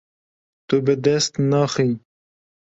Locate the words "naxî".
1.51-1.89